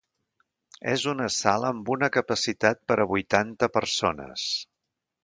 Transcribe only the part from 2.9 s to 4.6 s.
per a vuitanta persones.